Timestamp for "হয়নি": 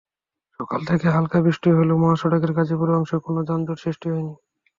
4.13-4.33